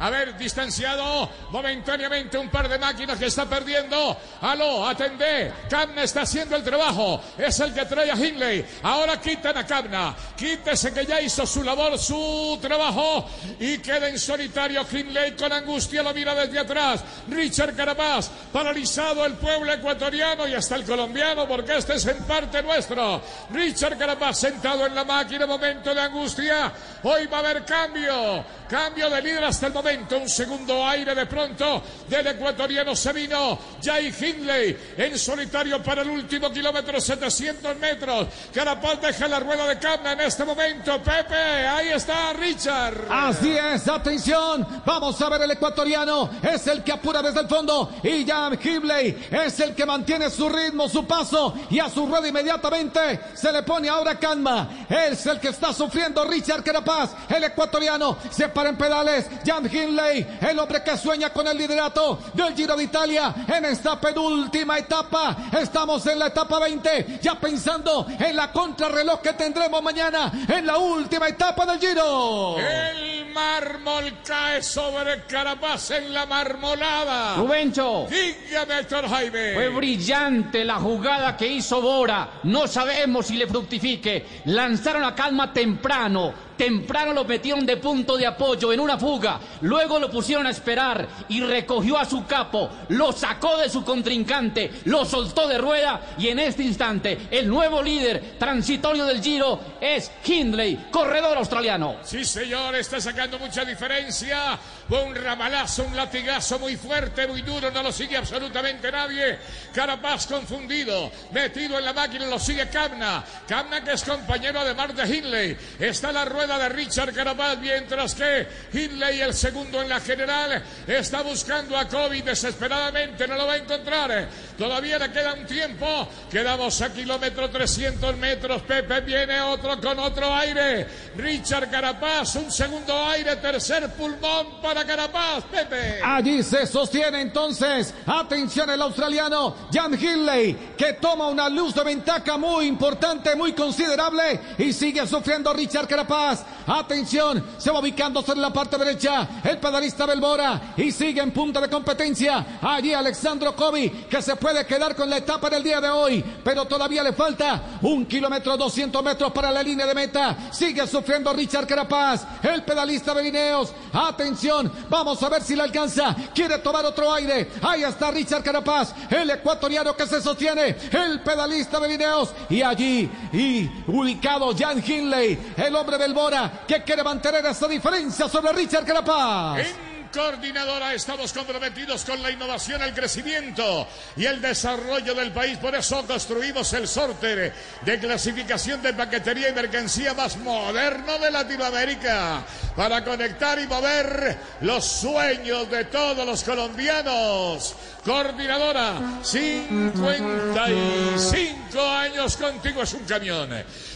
A 0.00 0.10
ver, 0.10 0.36
distanciado 0.36 1.30
momentáneamente 1.50 2.36
un 2.36 2.48
par 2.48 2.68
de 2.68 2.78
máquinas 2.78 3.16
que 3.16 3.26
está 3.26 3.46
perdiendo. 3.46 4.16
Aló, 4.40 4.86
atendé. 4.86 5.52
Camna 5.70 6.02
está 6.02 6.22
haciendo 6.22 6.56
el 6.56 6.64
trabajo. 6.64 7.22
Es 7.38 7.60
el 7.60 7.72
que 7.72 7.84
trae 7.84 8.10
a 8.10 8.16
Hindley. 8.16 8.64
Ahora 8.82 9.20
quitan 9.20 9.56
a 9.56 9.64
Camna. 9.64 10.14
Quítese 10.36 10.92
que 10.92 11.06
ya 11.06 11.20
hizo 11.20 11.46
su 11.46 11.62
labor, 11.62 11.96
su 11.98 12.58
trabajo. 12.60 13.24
Y 13.60 13.78
queda 13.78 14.08
en 14.08 14.18
solitario 14.18 14.84
Hindley 14.90 15.36
con 15.36 15.52
angustia. 15.52 16.02
Lo 16.02 16.12
mira 16.12 16.34
desde 16.34 16.58
atrás. 16.58 17.04
Richard 17.28 17.76
Carapaz. 17.76 18.30
Paralizado 18.52 19.24
el 19.24 19.34
pueblo 19.34 19.72
ecuatoriano 19.72 20.48
y 20.48 20.54
hasta 20.54 20.74
el 20.74 20.84
colombiano 20.84 21.46
porque 21.46 21.76
este 21.76 21.94
es 21.94 22.06
en 22.06 22.18
parte 22.24 22.62
nuestro. 22.62 23.22
Richard 23.52 23.96
Carapaz 23.96 24.38
sentado 24.38 24.86
en 24.86 24.94
la 24.94 25.04
máquina. 25.04 25.46
Momento 25.46 25.94
de 25.94 26.00
angustia. 26.00 26.72
Hoy 27.04 27.26
va 27.26 27.36
a 27.36 27.40
haber 27.40 27.64
cambio. 27.64 28.44
Cambio 28.68 29.08
de 29.08 29.22
líder 29.22 29.44
hasta 29.44 29.68
el 29.68 29.72
momento. 29.72 29.83
Un 29.84 30.28
segundo 30.30 30.86
aire 30.86 31.14
de 31.14 31.26
pronto 31.26 31.82
del 32.08 32.26
ecuatoriano 32.26 32.96
se 32.96 33.12
vino. 33.12 33.58
Jay 33.82 34.14
Hindley 34.18 34.94
en 34.96 35.18
solitario 35.18 35.82
para 35.82 36.00
el 36.00 36.08
último 36.08 36.50
kilómetro, 36.50 36.98
700 36.98 37.76
metros. 37.76 38.28
Carapaz 38.54 39.02
deja 39.02 39.28
la 39.28 39.40
rueda 39.40 39.66
de 39.66 39.78
Camna 39.78 40.12
en 40.12 40.20
este 40.20 40.42
momento. 40.44 41.02
Pepe, 41.02 41.34
ahí 41.34 41.90
está 41.90 42.32
Richard. 42.32 42.94
Así 43.10 43.54
es, 43.54 43.86
atención, 43.86 44.66
vamos 44.86 45.20
a 45.20 45.28
ver 45.28 45.42
el 45.42 45.50
ecuatoriano, 45.50 46.30
es 46.42 46.66
el 46.66 46.82
que 46.82 46.92
apura 46.92 47.20
desde 47.20 47.40
el 47.40 47.48
fondo 47.48 47.92
y 48.02 48.24
Jan 48.24 48.58
Hibley 48.62 49.28
es 49.30 49.60
el 49.60 49.74
que 49.74 49.84
mantiene 49.84 50.30
su 50.30 50.48
ritmo, 50.48 50.88
su 50.88 51.06
paso 51.06 51.54
y 51.68 51.78
a 51.78 51.90
su 51.90 52.06
rueda 52.06 52.26
inmediatamente 52.26 53.20
se 53.34 53.52
le 53.52 53.62
pone 53.62 53.90
ahora 53.90 54.18
calma, 54.18 54.86
es 54.88 55.26
el 55.26 55.38
que 55.40 55.48
está 55.48 55.74
sufriendo 55.74 56.24
Richard 56.24 56.64
Carapaz, 56.64 57.10
el 57.28 57.44
ecuatoriano, 57.44 58.16
se 58.30 58.48
para 58.48 58.70
en 58.70 58.76
pedales, 58.76 59.26
Hindley, 59.74 60.38
el 60.40 60.58
hombre 60.58 60.82
que 60.82 60.96
sueña 60.96 61.30
con 61.30 61.46
el 61.46 61.56
liderato 61.56 62.18
del 62.32 62.54
Giro 62.54 62.76
de 62.76 62.84
Italia 62.84 63.34
en 63.46 63.64
esta 63.64 64.00
penúltima 64.00 64.78
etapa, 64.78 65.36
estamos 65.60 66.06
en 66.06 66.18
la 66.18 66.28
etapa 66.28 66.58
20, 66.58 67.18
ya 67.20 67.34
pensando 67.38 68.06
en 68.18 68.36
la 68.36 68.52
contrarreloj 68.52 69.20
que 69.20 69.32
tendremos 69.32 69.82
mañana 69.82 70.30
en 70.48 70.66
la 70.66 70.78
última 70.78 71.28
etapa 71.28 71.66
del 71.66 71.80
Giro. 71.80 72.58
El 72.58 73.26
mármol 73.32 74.12
cae 74.24 74.62
sobre 74.62 75.22
Carapaz 75.22 75.90
en 75.90 76.14
la 76.14 76.24
marmolada. 76.24 77.36
Rubencho. 77.36 78.06
Dígame, 78.08 78.78
Héctor 78.78 79.08
Jaime. 79.08 79.54
Fue 79.54 79.68
brillante 79.68 80.64
la 80.64 80.76
jugada 80.76 81.36
que 81.36 81.46
hizo 81.46 81.80
Bora. 81.80 82.40
No 82.44 82.66
sabemos 82.66 83.26
si 83.26 83.36
le 83.36 83.46
fructifique. 83.46 84.24
Lanzaron 84.46 85.04
a 85.04 85.14
calma 85.14 85.52
temprano. 85.52 86.32
Temprano 86.56 87.12
lo 87.12 87.24
metieron 87.24 87.66
de 87.66 87.76
punto 87.76 88.16
de 88.16 88.26
apoyo 88.26 88.72
en 88.72 88.80
una 88.80 88.98
fuga. 88.98 89.40
Luego 89.62 89.98
lo 89.98 90.10
pusieron 90.10 90.46
a 90.46 90.50
esperar 90.50 91.06
y 91.28 91.40
recogió 91.40 91.98
a 91.98 92.04
su 92.04 92.26
capo. 92.26 92.70
Lo 92.88 93.12
sacó 93.12 93.56
de 93.56 93.68
su 93.68 93.84
contrincante. 93.84 94.70
Lo 94.84 95.04
soltó 95.04 95.48
de 95.48 95.58
rueda. 95.58 96.14
Y 96.18 96.28
en 96.28 96.38
este 96.38 96.62
instante, 96.62 97.28
el 97.30 97.48
nuevo 97.48 97.82
líder 97.82 98.36
transitorio 98.38 99.04
del 99.04 99.22
Giro 99.22 99.60
es 99.80 100.10
Hindley, 100.24 100.86
corredor 100.90 101.38
australiano. 101.38 101.96
Sí, 102.02 102.24
señor, 102.24 102.74
está 102.76 103.00
sacando 103.00 103.38
mucha 103.38 103.64
diferencia. 103.64 104.58
Un 104.88 105.14
ramalazo, 105.14 105.84
un 105.84 105.96
latigazo 105.96 106.58
muy 106.58 106.76
fuerte, 106.76 107.26
muy 107.26 107.42
duro, 107.42 107.70
no 107.70 107.82
lo 107.82 107.90
sigue 107.90 108.16
absolutamente 108.16 108.92
nadie. 108.92 109.38
Carapaz 109.72 110.26
confundido, 110.26 111.10
metido 111.32 111.78
en 111.78 111.84
la 111.84 111.92
máquina, 111.92 112.26
lo 112.26 112.38
sigue 112.38 112.68
Camna. 112.68 113.24
Camna 113.48 113.82
que 113.82 113.92
es 113.92 114.04
compañero 114.04 114.60
además 114.60 114.94
de 114.94 115.16
Hindley. 115.16 115.56
Está 115.78 116.12
la 116.12 116.24
rueda 116.44 116.58
de 116.58 116.68
Richard 116.68 117.12
Carapaz, 117.14 117.58
mientras 117.58 118.14
que 118.14 118.46
Hindley, 118.72 119.20
el 119.20 119.34
segundo 119.34 119.80
en 119.80 119.88
la 119.88 120.00
general, 120.00 120.62
está 120.86 121.22
buscando 121.22 121.76
a 121.76 121.88
Kobe 121.88 122.22
desesperadamente, 122.22 123.26
no 123.26 123.36
lo 123.36 123.46
va 123.46 123.54
a 123.54 123.56
encontrar. 123.56 124.28
Todavía 124.58 124.98
le 124.98 125.10
queda 125.10 125.34
un 125.34 125.46
tiempo. 125.46 126.08
Quedamos 126.30 126.80
a 126.82 126.92
kilómetro 126.92 127.50
300 127.50 128.16
metros. 128.16 128.62
Pepe 128.62 129.00
viene 129.00 129.40
otro 129.40 129.80
con 129.80 129.98
otro 129.98 130.34
aire. 130.34 130.86
Richard 131.16 131.70
Carapaz, 131.70 132.36
un 132.36 132.50
segundo 132.50 132.94
aire, 133.06 133.36
tercer 133.36 133.90
pulmón 133.94 134.60
para 134.62 134.84
Carapaz. 134.84 135.44
Pepe. 135.44 136.00
Allí 136.02 136.42
se 136.42 136.66
sostiene 136.66 137.20
entonces, 137.20 137.94
atención 138.06 138.70
el 138.70 138.82
australiano 138.82 139.68
Jan 139.72 139.94
Hindley, 139.94 140.74
que 140.76 140.94
toma 140.94 141.28
una 141.28 141.48
luz 141.48 141.74
de 141.74 141.84
ventaja 141.84 142.36
muy 142.36 142.66
importante, 142.66 143.34
muy 143.34 143.52
considerable 143.52 144.40
y 144.58 144.72
sigue 144.72 145.06
sufriendo 145.06 145.52
Richard 145.52 145.88
Carapaz. 145.88 146.33
Carapaz. 146.34 146.63
Atención, 146.66 147.44
se 147.58 147.70
va 147.70 147.80
ubicándose 147.80 148.32
en 148.32 148.40
la 148.40 148.52
parte 148.52 148.78
derecha 148.78 149.28
el 149.44 149.58
pedalista 149.58 150.06
Belbora 150.06 150.74
y 150.76 150.90
sigue 150.92 151.20
en 151.20 151.30
punta 151.30 151.60
de 151.60 151.68
competencia. 151.68 152.58
Allí 152.62 152.92
Alexandro 152.92 153.54
Kobi 153.54 153.90
que 154.08 154.22
se 154.22 154.36
puede 154.36 154.64
quedar 154.66 154.96
con 154.96 155.10
la 155.10 155.18
etapa 155.18 155.50
del 155.50 155.62
día 155.62 155.80
de 155.80 155.90
hoy, 155.90 156.24
pero 156.42 156.64
todavía 156.64 157.02
le 157.02 157.12
falta 157.12 157.78
un 157.82 158.06
kilómetro 158.06 158.56
200 158.56 159.02
metros 159.02 159.32
para 159.32 159.50
la 159.50 159.62
línea 159.62 159.86
de 159.86 159.94
meta. 159.94 160.36
Sigue 160.52 160.86
sufriendo 160.86 161.32
Richard 161.32 161.66
Carapaz, 161.66 162.26
el 162.42 162.62
pedalista 162.62 163.12
Belineos. 163.12 163.72
Atención, 163.92 164.72
vamos 164.88 165.22
a 165.22 165.28
ver 165.28 165.42
si 165.42 165.54
le 165.54 165.62
alcanza. 165.62 166.14
Quiere 166.34 166.58
tomar 166.58 166.84
otro 166.84 167.12
aire. 167.12 167.50
Ahí 167.62 167.82
está 167.82 168.10
Richard 168.10 168.42
Carapaz, 168.42 168.94
el 169.10 169.30
ecuatoriano 169.30 169.94
que 169.94 170.06
se 170.06 170.20
sostiene, 170.20 170.76
el 170.92 171.20
pedalista 171.20 171.78
Belineos. 171.78 172.30
Y 172.48 172.62
allí, 172.62 173.10
y 173.32 173.70
ubicado 173.86 174.54
Jan 174.56 174.82
Hinley, 174.84 175.54
el 175.56 175.74
hombre 175.76 175.98
del 175.98 176.14
Bora, 176.14 176.53
que 176.66 176.82
quiere 176.82 177.02
mantener 177.02 177.44
esa 177.46 177.68
diferencia 177.68 178.28
sobre 178.28 178.52
Richard 178.52 178.84
Carapaz 178.84 179.94
coordinadora 180.14 180.94
estamos 180.94 181.32
comprometidos 181.32 182.04
con 182.04 182.22
la 182.22 182.30
innovación, 182.30 182.80
el 182.82 182.94
crecimiento 182.94 183.88
y 184.16 184.26
el 184.26 184.40
desarrollo 184.40 185.12
del 185.12 185.32
país. 185.32 185.58
Por 185.58 185.74
eso 185.74 186.06
construimos 186.06 186.72
el 186.72 186.86
sorter 186.86 187.52
de 187.82 187.98
clasificación 187.98 188.80
de 188.80 188.94
paquetería 188.94 189.48
y 189.48 189.52
mercancía 189.52 190.14
más 190.14 190.36
moderno 190.36 191.18
de 191.18 191.32
Latinoamérica 191.32 192.44
para 192.76 193.02
conectar 193.02 193.58
y 193.58 193.66
mover 193.66 194.38
los 194.60 194.84
sueños 194.84 195.68
de 195.68 195.86
todos 195.86 196.24
los 196.24 196.44
colombianos. 196.44 197.74
Coordinadora, 198.04 199.20
55 199.22 201.82
años 201.82 202.36
contigo 202.36 202.82
es 202.82 202.92
un 202.92 203.04
camión. 203.04 203.48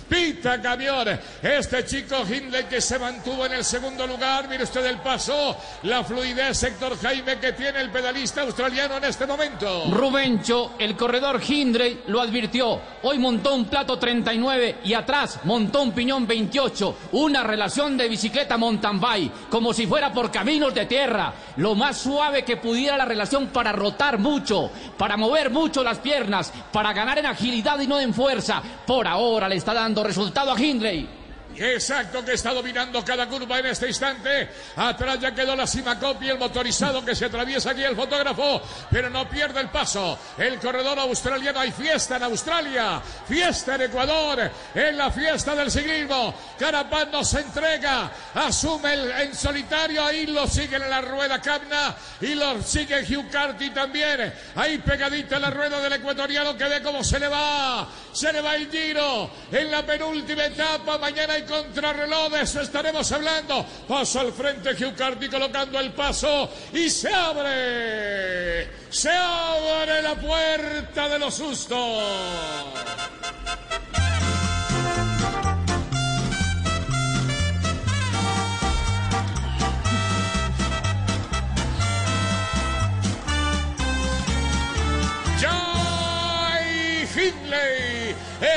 Pita 0.08 0.60
camión. 0.60 1.06
Este 1.42 1.84
chico 1.84 2.16
Hindley 2.26 2.64
que 2.64 2.80
se 2.80 2.98
mantuvo 2.98 3.44
en 3.44 3.52
el 3.52 3.64
segundo 3.64 4.06
lugar. 4.06 4.48
Mire 4.48 4.64
usted 4.64 4.86
el 4.86 4.98
paso, 4.98 5.56
la 5.82 6.02
fluidez, 6.02 6.62
Héctor 6.62 6.98
Jaime, 7.00 7.38
que 7.38 7.52
tiene 7.52 7.80
el 7.80 7.90
pedalista 7.90 8.42
australiano 8.42 8.96
en 8.96 9.04
este 9.04 9.26
momento. 9.26 9.84
Rubencho, 9.90 10.72
el 10.78 10.96
corredor 10.96 11.40
Hindley 11.46 12.02
lo 12.06 12.20
advirtió. 12.20 12.80
Hoy 13.02 13.18
montó 13.18 13.54
un 13.54 13.66
plato 13.66 13.98
39 13.98 14.78
y 14.84 14.94
atrás 14.94 15.40
montó 15.44 15.82
un 15.82 15.92
piñón 15.92 16.26
28. 16.26 16.96
Una 17.12 17.42
relación 17.42 17.96
de 17.96 18.08
bicicleta 18.08 18.56
mountain 18.56 19.00
bike, 19.00 19.48
como 19.50 19.74
si 19.74 19.86
fuera 19.86 20.12
por 20.12 20.30
caminos 20.30 20.74
de 20.74 20.86
tierra. 20.86 21.34
Lo 21.56 21.74
más 21.74 21.98
suave 21.98 22.44
que 22.44 22.56
pudiera 22.56 22.96
la 22.96 23.04
relación 23.04 23.48
para 23.48 23.72
rotar 23.72 24.18
mucho, 24.18 24.70
para 24.96 25.16
mover 25.16 25.50
mucho 25.50 25.82
las 25.82 25.98
piernas, 25.98 26.52
para 26.72 26.92
ganar 26.92 27.18
en 27.18 27.26
agilidad 27.26 27.78
y 27.80 27.86
no 27.86 28.00
en 28.00 28.14
fuerza. 28.14 28.62
Por 28.86 29.06
ahora 29.06 29.48
le 29.48 29.56
está 29.56 29.74
dando 29.74 29.97
resultado 30.04 30.52
a 30.52 30.58
Hindley. 30.58 31.17
Exacto, 31.60 32.24
que 32.24 32.34
está 32.34 32.52
dominando 32.52 33.04
cada 33.04 33.26
curva 33.26 33.58
en 33.58 33.66
este 33.66 33.88
instante. 33.88 34.48
Atrás 34.76 35.18
ya 35.20 35.34
quedó 35.34 35.56
la 35.56 35.66
Simacopy, 35.66 36.28
el 36.28 36.38
motorizado 36.38 37.04
que 37.04 37.14
se 37.14 37.24
atraviesa 37.24 37.70
aquí 37.70 37.82
el 37.82 37.96
fotógrafo, 37.96 38.62
pero 38.90 39.10
no 39.10 39.28
pierde 39.28 39.60
el 39.60 39.68
paso. 39.68 40.18
El 40.36 40.58
corredor 40.58 40.98
australiano, 41.00 41.58
hay 41.58 41.72
fiesta 41.72 42.16
en 42.16 42.22
Australia, 42.24 43.02
fiesta 43.26 43.74
en 43.74 43.82
Ecuador, 43.82 44.50
en 44.74 44.96
la 44.96 45.10
fiesta 45.10 45.54
del 45.54 45.70
ciclismo. 45.70 46.34
Carapaz 46.58 47.08
no 47.10 47.24
se 47.24 47.40
entrega, 47.40 48.10
asume 48.34 48.94
el, 48.94 49.10
en 49.10 49.34
solitario, 49.34 50.04
ahí 50.04 50.26
lo 50.26 50.46
sigue 50.46 50.76
en 50.76 50.88
la 50.88 51.00
rueda 51.00 51.40
Camna 51.40 51.94
y 52.20 52.34
lo 52.34 52.62
sigue 52.62 53.02
Hugh 53.02 53.30
Carty 53.30 53.70
también. 53.70 54.32
Ahí 54.54 54.78
pegadita 54.78 55.36
en 55.36 55.42
la 55.42 55.50
rueda 55.50 55.80
del 55.80 55.94
ecuatoriano 55.94 56.56
que 56.56 56.64
ve 56.64 56.82
cómo 56.82 57.02
se 57.02 57.18
le 57.18 57.26
va, 57.26 57.88
se 58.12 58.32
le 58.32 58.40
va 58.40 58.54
el 58.54 58.70
giro 58.70 59.30
en 59.50 59.70
la 59.70 59.84
penúltima 59.84 60.44
etapa. 60.44 60.98
Mañana 60.98 61.34
hay 61.34 61.47
contrarreloj, 61.48 62.32
de 62.32 62.42
eso 62.42 62.60
estaremos 62.60 63.10
hablando. 63.10 63.64
Paso 63.88 64.20
al 64.20 64.32
frente 64.32 64.74
Giucardi 64.74 65.28
colocando 65.28 65.80
el 65.80 65.92
paso 65.92 66.50
y 66.72 66.88
se 66.90 67.12
abre, 67.12 68.70
se 68.90 69.10
abre 69.10 70.02
la 70.02 70.14
puerta 70.14 71.08
de 71.08 71.18
los 71.18 71.34
sustos. 71.34 72.98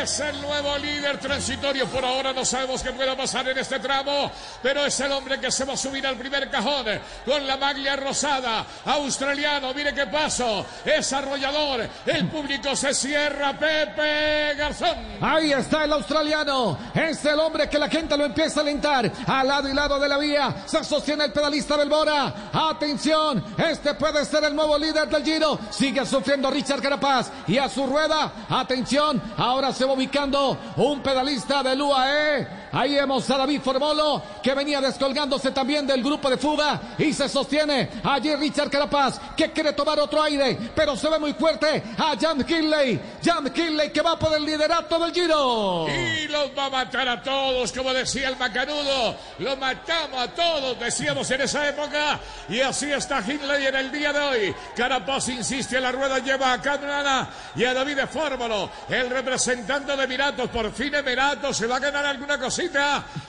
Es 0.01 0.19
el 0.19 0.41
nuevo 0.41 0.75
líder 0.79 1.19
transitorio. 1.19 1.85
Por 1.85 2.03
ahora 2.03 2.33
no 2.33 2.43
sabemos 2.43 2.81
qué 2.81 2.91
pueda 2.91 3.15
pasar 3.15 3.47
en 3.49 3.57
este 3.59 3.77
tramo, 3.77 4.31
pero 4.63 4.83
es 4.83 4.99
el 4.99 5.11
hombre 5.11 5.39
que 5.39 5.51
se 5.51 5.63
va 5.63 5.73
a 5.73 5.77
subir 5.77 6.07
al 6.07 6.15
primer 6.15 6.49
cajón 6.49 6.87
con 7.23 7.45
la 7.45 7.55
maglia 7.55 7.95
rosada. 7.95 8.65
Australiano, 8.83 9.71
mire 9.75 9.93
qué 9.93 10.07
paso. 10.07 10.65
Es 10.83 11.13
arrollador. 11.13 11.87
El 12.07 12.27
público 12.29 12.75
se 12.75 12.95
cierra. 12.95 13.53
Pepe 13.59 14.55
Garzón. 14.55 14.97
Ahí 15.21 15.51
está 15.51 15.83
el 15.83 15.93
australiano. 15.93 16.79
Es 16.95 17.23
el 17.25 17.39
hombre 17.39 17.69
que 17.69 17.77
la 17.77 17.87
gente 17.87 18.17
lo 18.17 18.25
empieza 18.25 18.61
a 18.61 18.63
alentar. 18.63 19.11
Al 19.27 19.47
lado 19.47 19.69
y 19.69 19.73
lado 19.73 19.99
de 19.99 20.09
la 20.09 20.17
vía 20.17 20.63
se 20.65 20.83
sostiene 20.83 21.25
el 21.25 21.31
pedalista 21.31 21.77
Belbora. 21.77 22.49
Atención, 22.51 23.43
este 23.55 23.93
puede 23.93 24.25
ser 24.25 24.45
el 24.45 24.55
nuevo 24.55 24.79
líder 24.79 25.07
del 25.09 25.23
Giro. 25.23 25.59
Sigue 25.69 26.03
sufriendo 26.07 26.49
Richard 26.49 26.81
Carapaz 26.81 27.29
y 27.47 27.59
a 27.59 27.69
su 27.69 27.85
rueda. 27.85 28.31
Atención, 28.49 29.21
ahora 29.37 29.71
se 29.71 29.85
va 29.85 29.90
ubicando 29.93 30.57
un 30.77 31.01
pedalista 31.01 31.63
del 31.63 31.81
UAE. 31.81 32.60
Ahí 32.71 32.95
vemos 32.95 33.29
a 33.29 33.37
David 33.37 33.61
Formolo 33.61 34.23
que 34.41 34.53
venía 34.53 34.79
descolgándose 34.79 35.51
también 35.51 35.85
del 35.85 36.01
grupo 36.01 36.29
de 36.29 36.37
fuga 36.37 36.81
y 36.97 37.13
se 37.13 37.27
sostiene 37.27 37.89
allí 38.03 38.33
Richard 38.35 38.69
Carapaz 38.69 39.19
que 39.35 39.51
quiere 39.51 39.73
tomar 39.73 39.99
otro 39.99 40.21
aire, 40.23 40.57
pero 40.73 40.95
se 40.95 41.09
ve 41.09 41.19
muy 41.19 41.33
fuerte 41.33 41.83
a 41.97 42.15
Jan 42.19 42.43
Kinley. 42.43 42.99
Jan 43.23 43.51
Kinley 43.51 43.91
que 43.91 44.01
va 44.01 44.17
por 44.17 44.33
el 44.35 44.45
liderato 44.45 44.99
del 44.99 45.13
Giro. 45.13 45.87
Y 45.89 46.27
los 46.27 46.57
va 46.57 46.65
a 46.65 46.69
matar 46.69 47.07
a 47.09 47.21
todos, 47.21 47.71
como 47.73 47.93
decía 47.93 48.29
el 48.29 48.37
macanudo. 48.37 49.15
Lo 49.39 49.57
matamos 49.57 50.21
a 50.21 50.27
todos, 50.29 50.79
decíamos 50.79 51.29
en 51.31 51.41
esa 51.41 51.67
época. 51.67 52.19
Y 52.47 52.61
así 52.61 52.91
está 52.91 53.19
Hindley 53.19 53.65
en 53.67 53.75
el 53.75 53.91
día 53.91 54.13
de 54.13 54.19
hoy. 54.19 54.55
Carapaz 54.75 55.27
insiste 55.29 55.77
en 55.77 55.83
la 55.83 55.91
rueda, 55.91 56.19
lleva 56.19 56.53
a 56.53 56.61
Canana 56.61 57.29
y 57.55 57.65
a 57.65 57.73
David 57.73 57.99
Fórmolo, 58.09 58.69
el 58.87 59.09
representante 59.09 59.95
de 59.95 60.03
Emiratos. 60.03 60.49
Por 60.49 60.71
fin 60.71 60.95
Emiratos 60.95 61.57
se 61.57 61.67
va 61.67 61.75
a 61.75 61.79
ganar 61.79 62.05
alguna 62.05 62.37
cosita. 62.37 62.60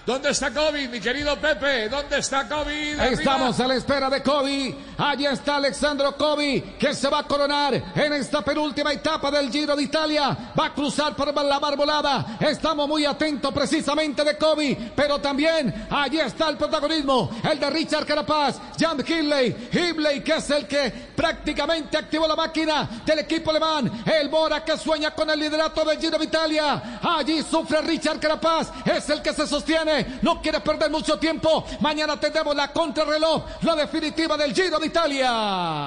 ¿Dónde 0.05 0.31
está 0.31 0.53
Kobe, 0.53 0.89
mi 0.89 1.01
querido 1.01 1.37
Pepe? 1.37 1.89
¿Dónde 1.89 2.19
está 2.19 2.49
Kobe? 2.49 3.13
Estamos 3.13 3.59
a 3.61 3.69
la 3.69 3.77
espera 3.77 4.11
de 4.11 4.23
Kobe. 4.23 4.75
Allí 4.99 5.27
está 5.27 5.57
Alexandro 5.57 6.17
Kobe, 6.17 6.77
que 6.79 6.93
se 6.93 7.09
va 7.09 7.21
a 7.21 7.23
coronar 7.23 7.75
en 7.95 8.13
esta 8.13 8.43
penúltima 8.43 8.93
etapa 8.93 9.31
del 9.31 9.51
Giro 9.51 9.77
de 9.77 9.85
Italia. 9.85 10.53
Va 10.59 10.67
a 10.67 10.75
cruzar 10.75 11.15
por 11.17 11.33
la 11.33 11.61
marbolada. 11.61 12.37
Estamos 12.41 12.89
muy 12.89 13.07
atentos 13.07 13.55
precisamente 13.55 14.25
de 14.25 14.37
Kobe, 14.37 14.93
pero 14.95 15.19
también 15.21 15.87
allí 15.89 16.21
está 16.21 16.51
el 16.51 16.57
protagonismo, 16.57 17.31
el 17.51 17.59
de 17.59 17.71
Richard 17.71 18.05
Carapaz, 18.05 18.61
Jan 18.79 18.99
Hindley, 19.07 19.69
Hindley, 19.73 20.23
que 20.23 20.35
es 20.35 20.51
el 20.51 20.67
que 20.67 21.12
prácticamente 21.23 21.97
activó 21.97 22.27
la 22.27 22.35
máquina 22.35 22.89
del 23.07 23.21
equipo 23.21 23.51
alemán. 23.51 24.03
El 24.05 24.29
Bora 24.29 24.65
que 24.65 24.77
sueña 24.77 25.13
con 25.13 25.31
el 25.31 25.39
liderato 25.39 25.85
del 25.85 25.97
Giro 25.97 26.19
de 26.19 26.25
Italia. 26.25 26.99
Allí 27.01 27.45
sufre 27.45 27.81
Richard 27.81 28.19
Carapaz, 28.19 28.73
es 28.85 29.09
el 29.09 29.23
que 29.23 29.33
se 29.33 29.47
sostiene, 29.47 30.19
no 30.21 30.43
quiere 30.43 30.59
perder 30.59 30.91
mucho 30.91 31.21
tiempo. 31.21 31.65
Mañana 31.79 32.19
tendremos 32.19 32.57
la 32.57 32.73
contrarreloj, 32.73 33.45
la 33.61 33.77
definitiva 33.77 34.37
del 34.37 34.53
Giro 34.53 34.81
de 34.81 34.87
Italia. 34.89 35.31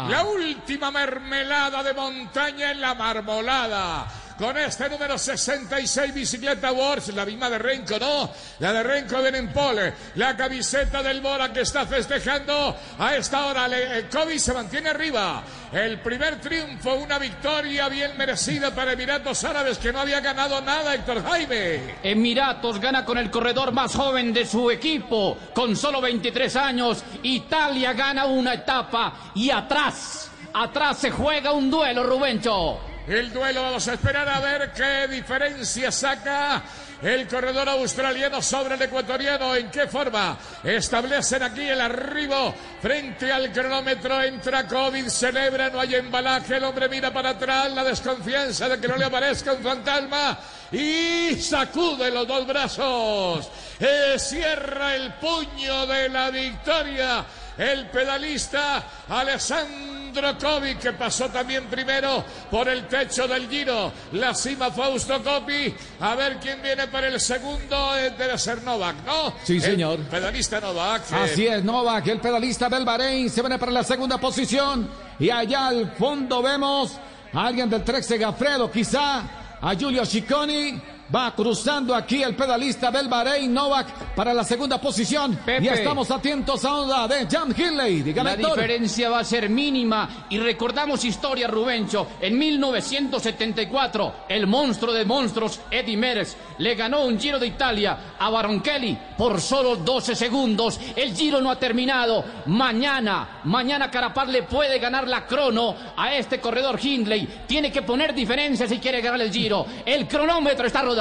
La 0.07 0.23
última 0.23 0.89
mermelada 0.89 1.83
de 1.83 1.93
montaña 1.93 2.71
en 2.71 2.79
la 2.79 2.95
marmolada 2.95 4.07
con 4.37 4.57
este 4.57 4.89
número 4.89 5.17
66 5.17 6.13
Bicicleta 6.13 6.71
Wars, 6.71 7.07
la 7.13 7.25
misma 7.25 7.49
de 7.49 7.57
Renko, 7.57 7.97
¿no? 7.99 8.31
La 8.59 8.73
de 8.73 8.83
Renko 8.83 9.25
en 9.25 9.53
Pole, 9.53 9.93
la 10.15 10.35
camiseta 10.35 11.01
del 11.01 11.21
Bora 11.21 11.53
que 11.53 11.61
está 11.61 11.85
festejando 11.85 12.75
a 12.99 13.15
esta 13.15 13.45
hora. 13.45 13.65
El 13.65 14.09
Kobe 14.09 14.37
se 14.37 14.53
mantiene 14.53 14.89
arriba. 14.89 15.43
El 15.71 15.99
primer 15.99 16.39
triunfo, 16.39 16.95
una 16.95 17.17
victoria 17.17 17.87
bien 17.89 18.17
merecida 18.17 18.73
para 18.73 18.93
Emiratos 18.93 19.43
Árabes 19.43 19.77
que 19.77 19.91
no 19.91 20.01
había 20.01 20.19
ganado 20.19 20.61
nada, 20.61 20.93
Héctor 20.93 21.23
Jaime. 21.23 21.95
Emiratos 22.03 22.79
gana 22.79 23.05
con 23.05 23.17
el 23.17 23.31
corredor 23.31 23.71
más 23.71 23.95
joven 23.95 24.33
de 24.33 24.45
su 24.45 24.69
equipo, 24.69 25.37
con 25.53 25.75
solo 25.75 26.01
23 26.01 26.55
años. 26.57 27.03
Italia 27.23 27.93
gana 27.93 28.25
una 28.25 28.53
etapa 28.53 29.31
y 29.33 29.49
atrás, 29.49 30.29
atrás 30.53 30.97
se 30.97 31.11
juega 31.11 31.53
un 31.53 31.71
duelo, 31.71 32.03
Rubencho. 32.03 32.94
El 33.07 33.31
duelo 33.31 33.61
vamos 33.61 33.87
a 33.87 33.93
esperar 33.93 34.27
a 34.27 34.39
ver 34.39 34.71
qué 34.73 35.07
diferencia 35.07 35.91
saca 35.91 36.63
el 37.03 37.27
corredor 37.27 37.69
australiano 37.69 38.41
sobre 38.41 38.73
el 38.73 38.81
ecuatoriano. 38.81 39.55
¿En 39.55 39.69
qué 39.69 39.85
forma 39.85 40.35
establecen 40.63 41.43
aquí 41.43 41.61
el 41.61 41.81
arribo 41.81 42.55
frente 42.81 43.31
al 43.31 43.51
cronómetro? 43.51 44.23
Entra 44.23 44.67
COVID, 44.67 45.07
celebra, 45.07 45.69
no 45.69 45.81
hay 45.81 45.93
embalaje. 45.93 46.55
El 46.55 46.63
hombre 46.63 46.89
mira 46.89 47.13
para 47.13 47.29
atrás, 47.29 47.71
la 47.73 47.83
desconfianza 47.83 48.67
de 48.69 48.79
que 48.79 48.87
no 48.87 48.97
le 48.97 49.05
aparezca 49.05 49.53
un 49.53 49.61
fantasma 49.61 50.39
y 50.71 51.35
sacude 51.35 52.09
los 52.09 52.27
dos 52.27 52.47
brazos. 52.47 53.47
Eh, 53.79 54.15
cierra 54.17 54.95
el 54.95 55.13
puño 55.13 55.85
de 55.85 56.09
la 56.09 56.31
victoria 56.31 57.23
el 57.57 57.85
pedalista 57.87 58.83
Alessandro 59.07 59.94
Covi, 60.39 60.75
que 60.75 60.93
pasó 60.93 61.29
también 61.29 61.65
primero 61.65 62.23
por 62.49 62.69
el 62.69 62.87
techo 62.87 63.27
del 63.27 63.49
Giro. 63.49 63.91
La 64.13 64.33
cima 64.33 64.71
Fausto 64.71 65.21
Copi. 65.21 65.73
A 65.99 66.15
ver 66.15 66.37
quién 66.39 66.61
viene 66.61 66.87
para 66.87 67.07
el 67.07 67.19
segundo. 67.19 67.97
Eh, 67.97 68.13
debe 68.17 68.37
ser 68.37 68.63
Novak, 68.63 68.95
¿no? 69.05 69.33
Sí, 69.43 69.59
señor. 69.59 69.99
pedalista 70.09 70.59
Novak. 70.59 71.11
Eh. 71.11 71.15
Así 71.15 71.47
es, 71.47 71.63
Novak, 71.63 72.07
el 72.07 72.19
pedalista 72.19 72.69
del 72.69 72.85
Bahrein, 72.85 73.29
se 73.29 73.41
viene 73.41 73.59
para 73.59 73.71
la 73.71 73.83
segunda 73.83 74.17
posición. 74.17 74.89
Y 75.19 75.29
allá 75.29 75.67
al 75.67 75.91
fondo 75.91 76.41
vemos 76.41 76.93
a 77.33 77.47
alguien 77.47 77.69
del 77.69 77.83
Trek 77.83 78.03
Segafredo, 78.03 78.71
quizá 78.71 79.23
a 79.61 79.75
Giulio 79.75 80.05
Cicconi 80.05 80.94
Va 81.13 81.35
cruzando 81.35 81.93
aquí 81.93 82.23
el 82.23 82.35
pedalista 82.35 82.89
del 82.89 83.07
Bahrein 83.07 83.53
Novak 83.53 84.15
para 84.15 84.33
la 84.33 84.43
segunda 84.43 84.81
posición. 84.81 85.39
Y 85.61 85.67
estamos 85.67 86.09
atentos 86.09 86.65
a 86.65 86.77
onda 86.77 87.07
de 87.07 87.27
Jan 87.27 87.53
Hilley. 87.55 88.11
la 88.13 88.35
diferencia 88.35 89.09
va 89.09 89.19
a 89.19 89.23
ser 89.23 89.47
mínima. 89.47 90.25
Y 90.29 90.39
recordamos 90.39 91.05
historia, 91.05 91.47
Rubencho. 91.47 92.07
En 92.19 92.39
1974, 92.39 94.13
el 94.29 94.47
monstruo 94.47 94.93
de 94.93 95.05
monstruos, 95.05 95.59
Eddie 95.69 95.95
Merckx, 95.95 96.37
le 96.57 96.73
ganó 96.73 97.05
un 97.05 97.19
Giro 97.19 97.37
de 97.37 97.47
Italia 97.47 98.15
a 98.17 98.29
Baronchelli 98.31 98.97
por 99.15 99.39
solo 99.39 99.75
12 99.75 100.15
segundos. 100.15 100.79
El 100.95 101.15
Giro 101.15 101.39
no 101.39 101.51
ha 101.51 101.59
terminado. 101.59 102.25
Mañana, 102.47 103.41
mañana 103.43 103.91
Carapaz 103.91 104.27
le 104.29 104.43
puede 104.43 104.79
ganar 104.79 105.07
la 105.07 105.27
crono 105.27 105.75
a 105.95 106.15
este 106.15 106.39
corredor 106.39 106.79
Hindley. 106.81 107.43
Tiene 107.45 107.71
que 107.71 107.83
poner 107.83 108.15
diferencia 108.15 108.67
si 108.67 108.79
quiere 108.79 109.01
ganar 109.01 109.21
el 109.21 109.31
Giro. 109.31 109.67
El 109.85 110.07
cronómetro 110.07 110.65
está 110.65 110.81
rodando 110.81 110.94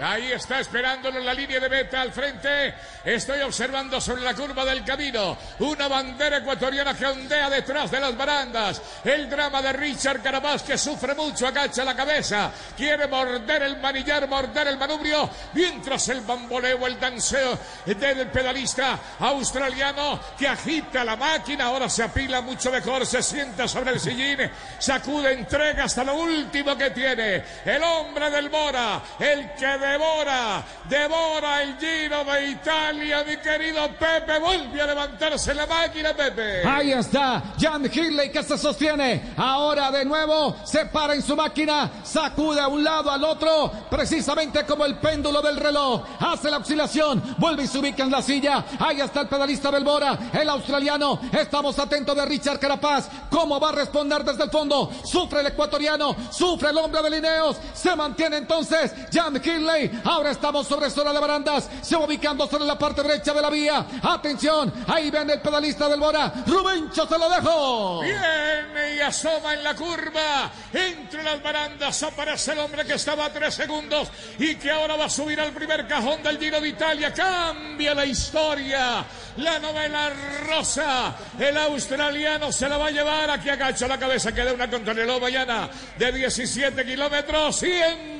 Ahí 0.00 0.32
está 0.32 0.60
esperándolo 0.60 1.18
en 1.18 1.26
la 1.26 1.34
línea 1.34 1.60
de 1.60 1.68
meta 1.68 2.00
al 2.00 2.12
frente. 2.12 2.74
Estoy 3.04 3.40
observando 3.42 4.00
sobre 4.00 4.22
la 4.22 4.34
curva 4.34 4.64
del 4.64 4.84
camino 4.84 5.36
una 5.58 5.88
bandera 5.88 6.38
ecuatoriana 6.38 6.94
que 6.94 7.06
ondea 7.06 7.50
detrás 7.50 7.90
de 7.90 8.00
las 8.00 8.16
barandas. 8.16 8.80
El 9.04 9.28
drama 9.28 9.60
de 9.60 9.72
Richard 9.72 10.22
Carapaz 10.22 10.62
que 10.62 10.78
sufre 10.78 11.14
mucho, 11.14 11.46
agacha 11.46 11.84
la 11.84 11.96
cabeza. 11.96 12.50
Quiere 12.76 13.06
morder 13.06 13.62
el 13.62 13.78
manillar, 13.78 14.28
morder 14.28 14.68
el 14.68 14.78
manubrio. 14.78 15.28
Mientras 15.52 16.08
el 16.08 16.20
bamboleo, 16.22 16.86
el 16.86 16.98
danceo 16.98 17.58
del 17.84 18.28
pedalista 18.28 18.98
australiano 19.18 20.20
que 20.38 20.48
agita 20.48 21.04
la 21.04 21.16
máquina. 21.16 21.66
Ahora 21.66 21.88
se 21.88 22.02
apila 22.02 22.40
mucho 22.40 22.70
mejor, 22.70 23.06
se 23.06 23.22
sienta 23.22 23.66
sobre 23.66 23.92
el 23.92 24.00
sillín, 24.00 24.50
sacude, 24.78 25.32
entrega 25.32 25.84
hasta 25.84 26.04
lo 26.04 26.14
último 26.14 26.76
que 26.76 26.90
tiene. 26.90 27.44
El 27.64 27.82
hombre 27.82 28.30
del 28.30 28.50
Mora, 28.50 29.02
el 29.18 29.33
que 29.58 29.66
devora, 29.66 30.64
devora 30.88 31.62
el 31.62 31.76
Giro 31.78 32.24
de 32.24 32.50
Italia, 32.50 33.24
mi 33.26 33.36
querido 33.38 33.88
Pepe. 33.98 34.38
Vuelve 34.38 34.80
a 34.80 34.86
levantarse 34.86 35.54
la 35.54 35.66
máquina, 35.66 36.14
Pepe. 36.14 36.66
Ahí 36.66 36.92
está, 36.92 37.42
Jan 37.58 37.84
Hindley 37.84 38.30
que 38.30 38.42
se 38.42 38.58
sostiene. 38.58 39.34
Ahora 39.36 39.90
de 39.90 40.04
nuevo 40.04 40.56
se 40.64 40.86
para 40.86 41.14
en 41.14 41.22
su 41.22 41.36
máquina, 41.36 41.90
sacude 42.02 42.60
a 42.60 42.68
un 42.68 42.84
lado 42.84 43.10
al 43.10 43.24
otro, 43.24 43.72
precisamente 43.90 44.64
como 44.64 44.84
el 44.84 44.98
péndulo 44.98 45.40
del 45.42 45.56
reloj. 45.56 46.02
Hace 46.20 46.50
la 46.50 46.58
oscilación, 46.58 47.36
vuelve 47.38 47.64
y 47.64 47.66
se 47.66 47.78
ubica 47.78 48.04
en 48.04 48.10
la 48.10 48.22
silla. 48.22 48.64
Ahí 48.78 49.00
está 49.00 49.22
el 49.22 49.28
pedalista 49.28 49.70
Belbora, 49.70 50.18
el 50.32 50.48
australiano. 50.48 51.20
Estamos 51.32 51.78
atentos 51.78 52.16
de 52.16 52.24
Richard 52.26 52.58
Carapaz. 52.58 53.08
¿Cómo 53.30 53.58
va 53.58 53.70
a 53.70 53.72
responder 53.72 54.24
desde 54.24 54.44
el 54.44 54.50
fondo? 54.50 54.90
Sufre 55.04 55.40
el 55.40 55.46
ecuatoriano, 55.46 56.14
sufre 56.30 56.70
el 56.70 56.78
hombre 56.78 57.02
de 57.02 57.10
Lineos. 57.10 57.56
Se 57.72 57.94
mantiene 57.96 58.36
entonces 58.36 58.92
Jan 59.12 59.23
Cam 59.24 59.40
Hinley. 59.42 59.90
Ahora 60.04 60.32
estamos 60.32 60.66
sobre 60.68 60.90
zona 60.90 61.10
de 61.12 61.18
barandas. 61.18 61.70
Se 61.80 61.96
va 61.96 62.04
ubicando 62.04 62.46
sobre 62.46 62.66
la 62.66 62.78
parte 62.78 63.02
derecha 63.02 63.32
de 63.32 63.40
la 63.40 63.48
vía. 63.48 63.86
Atención, 64.02 64.72
ahí 64.86 65.10
ven 65.10 65.30
el 65.30 65.40
pedalista 65.40 65.88
del 65.88 65.98
Bora. 65.98 66.30
Rubencho 66.46 67.06
se 67.06 67.18
lo 67.18 67.30
dejó. 67.30 68.00
Viene 68.02 68.96
y 68.96 69.00
asoma 69.00 69.54
en 69.54 69.64
la 69.64 69.74
curva. 69.74 70.50
Entre 70.72 71.22
las 71.22 71.42
barandas 71.42 72.02
aparece 72.02 72.52
el 72.52 72.58
hombre 72.58 72.84
que 72.84 72.94
estaba 72.94 73.24
a 73.24 73.32
tres 73.32 73.54
segundos 73.54 74.08
y 74.38 74.56
que 74.56 74.70
ahora 74.70 74.96
va 74.96 75.06
a 75.06 75.10
subir 75.10 75.40
al 75.40 75.52
primer 75.52 75.88
cajón 75.88 76.22
del 76.22 76.38
Giro 76.38 76.60
de 76.60 76.68
Italia. 76.68 77.14
Cambia 77.14 77.94
la 77.94 78.04
historia. 78.04 79.06
La 79.38 79.58
novela 79.58 80.12
rosa. 80.46 81.16
El 81.38 81.56
australiano 81.56 82.52
se 82.52 82.68
la 82.68 82.76
va 82.76 82.88
a 82.88 82.90
llevar. 82.90 83.30
Aquí 83.30 83.48
agacha 83.48 83.88
la 83.88 83.98
cabeza. 83.98 84.34
Queda 84.34 84.52
una 84.52 84.68
contrarreloj 84.68 85.22
mañana 85.22 85.70
de 85.96 86.12
17 86.12 86.84
kilómetros. 86.84 87.56
100 87.56 88.13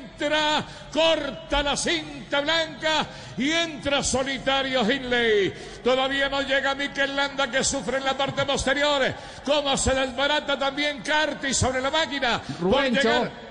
Corta 0.90 1.62
la 1.62 1.76
cinta 1.76 2.40
blanca 2.40 3.06
y 3.36 3.50
entra 3.50 4.02
solitario 4.02 4.82
Hindley. 4.82 5.52
Todavía 5.82 6.28
no 6.28 6.42
llega 6.42 6.74
Mikel 6.74 7.14
Landa 7.14 7.50
que 7.50 7.62
sufre 7.62 7.98
en 7.98 8.04
la 8.04 8.16
parte 8.16 8.44
posterior. 8.44 9.02
Como 9.44 9.76
se 9.76 9.94
desbarata 9.94 10.58
también 10.58 11.02
Carti 11.02 11.52
sobre 11.52 11.80
la 11.80 11.90
máquina. 11.90 12.40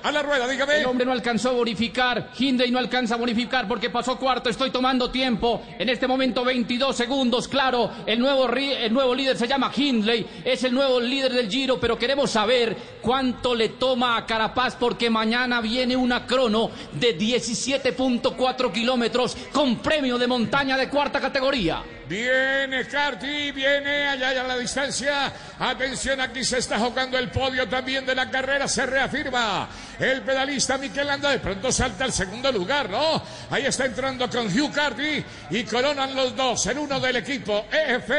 A 0.03 0.11
la 0.11 0.21
rueda, 0.21 0.47
dígame. 0.47 0.79
El 0.79 0.85
hombre 0.85 1.05
no 1.05 1.11
alcanzó 1.11 1.49
a 1.49 1.53
bonificar. 1.53 2.31
Hindley 2.37 2.71
no 2.71 2.79
alcanza 2.79 3.15
a 3.15 3.17
bonificar 3.17 3.67
porque 3.67 3.89
pasó 3.89 4.17
cuarto. 4.17 4.49
Estoy 4.49 4.71
tomando 4.71 5.11
tiempo. 5.11 5.61
En 5.77 5.89
este 5.89 6.07
momento 6.07 6.43
22 6.43 6.95
segundos. 6.95 7.47
Claro, 7.47 7.89
el 8.05 8.19
nuevo, 8.19 8.49
el 8.49 8.91
nuevo 8.91 9.13
líder 9.13 9.37
se 9.37 9.47
llama 9.47 9.71
Hindley. 9.75 10.25
Es 10.43 10.63
el 10.63 10.73
nuevo 10.73 10.99
líder 10.99 11.33
del 11.33 11.49
Giro, 11.49 11.79
pero 11.79 11.97
queremos 11.97 12.31
saber 12.31 12.75
cuánto 13.01 13.53
le 13.53 13.69
toma 13.69 14.17
a 14.17 14.25
Carapaz 14.25 14.75
porque 14.75 15.09
mañana 15.09 15.61
viene 15.61 15.95
una 15.95 16.25
crono 16.25 16.71
de 16.93 17.17
17.4 17.17 18.71
kilómetros 18.71 19.37
con 19.51 19.72
premio 19.77 20.17
de 20.17 20.27
montaña 20.27 20.77
de 20.77 20.89
cuarta 20.89 21.19
categoría. 21.19 21.83
Viene 22.07 22.85
Carti, 22.85 23.51
viene 23.51 24.07
allá 24.07 24.41
a 24.41 24.47
la 24.47 24.57
distancia. 24.57 25.31
Atención, 25.57 26.19
aquí 26.19 26.43
se 26.43 26.57
está 26.57 26.77
jugando 26.77 27.17
el 27.17 27.29
podio 27.29 27.67
también 27.67 28.05
de 28.05 28.13
la 28.13 28.29
carrera. 28.29 28.67
Se 28.67 28.85
reafirma 28.85 29.69
el 29.99 30.21
pedalista 30.21 30.77
Miquel 30.77 31.07
Landa. 31.07 31.31
De 31.31 31.39
pronto 31.39 31.71
salta 31.71 32.03
al 32.03 32.11
segundo 32.11 32.51
lugar, 32.51 32.89
¿no? 32.89 33.21
Ahí 33.49 33.65
está 33.65 33.85
entrando 33.85 34.29
con 34.29 34.47
Hugh 34.47 34.71
Carty 34.73 35.23
y 35.51 35.63
coronan 35.63 36.13
los 36.15 36.35
dos. 36.35 36.65
El 36.67 36.79
uno 36.79 36.99
del 36.99 37.15
equipo 37.15 37.67
EF 37.71 38.09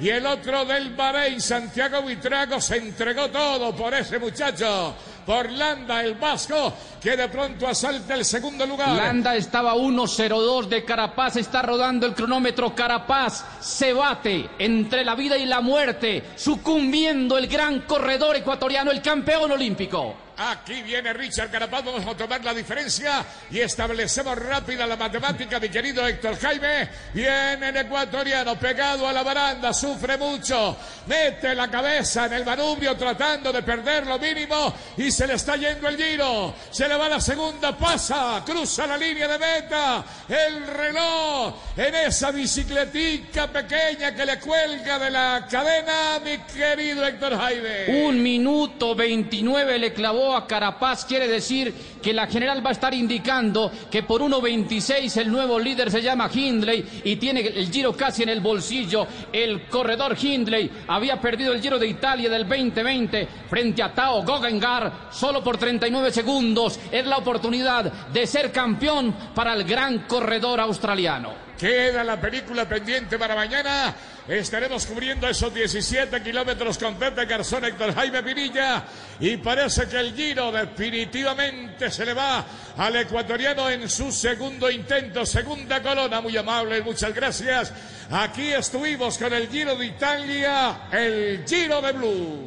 y 0.00 0.08
el 0.08 0.26
otro 0.26 0.64
del 0.64 0.94
Bahrein. 0.94 1.40
Santiago 1.40 2.02
Buitrago 2.02 2.60
se 2.60 2.76
entregó 2.76 3.28
todo 3.30 3.74
por 3.74 3.94
ese 3.94 4.18
muchacho 4.18 4.96
por 5.28 5.52
Landa, 5.52 6.02
el 6.02 6.14
vasco, 6.14 6.72
que 6.98 7.14
de 7.14 7.28
pronto 7.28 7.68
asalta 7.68 8.14
el 8.14 8.24
segundo 8.24 8.64
lugar. 8.64 8.88
Landa 8.88 9.36
estaba 9.36 9.74
1-0-2 9.74 10.68
de 10.68 10.86
Carapaz, 10.86 11.36
está 11.36 11.60
rodando 11.60 12.06
el 12.06 12.14
cronómetro. 12.14 12.74
Carapaz 12.74 13.44
se 13.60 13.92
bate 13.92 14.48
entre 14.58 15.04
la 15.04 15.14
vida 15.14 15.36
y 15.36 15.44
la 15.44 15.60
muerte, 15.60 16.30
sucumbiendo 16.34 17.36
el 17.36 17.46
gran 17.46 17.80
corredor 17.82 18.36
ecuatoriano, 18.36 18.90
el 18.90 19.02
campeón 19.02 19.52
olímpico. 19.52 20.28
Aquí 20.40 20.82
viene 20.82 21.12
Richard 21.12 21.50
Carapaz, 21.50 21.84
vamos 21.84 22.06
a 22.06 22.16
tomar 22.16 22.44
la 22.44 22.54
diferencia 22.54 23.24
y 23.50 23.58
establecemos 23.58 24.38
rápida 24.38 24.86
la 24.86 24.94
matemática, 24.94 25.58
mi 25.58 25.68
querido 25.68 26.06
Héctor 26.06 26.38
Jaime. 26.38 26.88
Viene 27.12 27.70
el 27.70 27.76
ecuatoriano 27.76 28.56
pegado 28.56 29.08
a 29.08 29.12
la 29.12 29.24
baranda, 29.24 29.74
sufre 29.74 30.16
mucho, 30.16 30.76
mete 31.08 31.56
la 31.56 31.68
cabeza 31.68 32.26
en 32.26 32.34
el 32.34 32.44
manubrio 32.44 32.96
tratando 32.96 33.52
de 33.52 33.64
perder 33.64 34.06
lo 34.06 34.16
mínimo 34.16 34.72
y 34.96 35.10
se 35.18 35.26
le 35.26 35.34
está 35.34 35.56
yendo 35.56 35.88
el 35.88 35.96
giro. 35.96 36.54
Se 36.70 36.88
le 36.88 36.94
va 36.94 37.08
la 37.08 37.20
segunda, 37.20 37.76
pasa, 37.76 38.40
cruza 38.46 38.86
la 38.86 38.96
línea 38.96 39.26
de 39.26 39.36
meta, 39.36 40.04
el 40.28 40.64
reloj 40.64 41.54
en 41.76 41.92
esa 41.92 42.30
bicicletica 42.30 43.48
pequeña 43.48 44.14
que 44.14 44.24
le 44.24 44.38
cuelga 44.38 44.96
de 44.96 45.10
la 45.10 45.44
cadena, 45.50 46.20
mi 46.24 46.38
querido 46.38 47.04
Héctor 47.04 47.36
Jaime. 47.36 48.06
Un 48.06 48.22
minuto 48.22 48.94
29 48.94 49.78
le 49.80 49.92
clavó 49.92 50.36
a 50.36 50.46
Carapaz 50.46 51.04
quiere 51.04 51.26
decir 51.26 51.74
que 52.08 52.14
la 52.14 52.26
general 52.26 52.64
va 52.64 52.70
a 52.70 52.72
estar 52.72 52.94
indicando 52.94 53.70
que 53.90 54.02
por 54.02 54.22
1.26 54.22 55.14
el 55.18 55.30
nuevo 55.30 55.58
líder 55.58 55.90
se 55.90 56.00
llama 56.00 56.30
Hindley 56.32 57.02
y 57.04 57.16
tiene 57.16 57.40
el 57.40 57.70
giro 57.70 57.94
casi 57.94 58.22
en 58.22 58.30
el 58.30 58.40
bolsillo. 58.40 59.06
El 59.30 59.66
corredor 59.68 60.16
Hindley 60.18 60.70
había 60.86 61.20
perdido 61.20 61.52
el 61.52 61.60
giro 61.60 61.78
de 61.78 61.86
Italia 61.86 62.30
del 62.30 62.48
2020 62.48 63.28
frente 63.50 63.82
a 63.82 63.92
Tao 63.92 64.22
Gogengar 64.22 65.10
solo 65.10 65.44
por 65.44 65.58
39 65.58 66.10
segundos. 66.10 66.80
Es 66.90 67.04
la 67.04 67.18
oportunidad 67.18 67.92
de 68.10 68.26
ser 68.26 68.52
campeón 68.52 69.14
para 69.34 69.52
el 69.52 69.64
gran 69.64 70.06
corredor 70.06 70.60
australiano. 70.60 71.47
Queda 71.58 72.04
la 72.04 72.20
película 72.20 72.68
pendiente 72.68 73.18
para 73.18 73.34
mañana. 73.34 73.92
Estaremos 74.28 74.86
cubriendo 74.86 75.28
esos 75.28 75.52
17 75.52 76.22
kilómetros 76.22 76.78
con 76.78 76.94
Pepe 76.94 77.26
Garzón, 77.26 77.64
Héctor 77.64 77.94
Jaime 77.94 78.22
Pinilla. 78.22 78.84
Y 79.18 79.38
parece 79.38 79.88
que 79.88 79.98
el 79.98 80.14
giro 80.14 80.52
definitivamente 80.52 81.90
se 81.90 82.06
le 82.06 82.14
va 82.14 82.44
al 82.76 82.94
ecuatoriano 82.94 83.68
en 83.68 83.90
su 83.90 84.12
segundo 84.12 84.70
intento, 84.70 85.26
segunda 85.26 85.82
colona. 85.82 86.20
Muy 86.20 86.36
amable, 86.36 86.80
muchas 86.80 87.12
gracias. 87.12 87.72
Aquí 88.10 88.52
estuvimos 88.52 89.18
con 89.18 89.32
el 89.32 89.48
giro 89.48 89.74
de 89.74 89.86
Italia, 89.86 90.82
el 90.92 91.44
giro 91.44 91.82
de 91.82 91.92
Blue. 91.92 92.46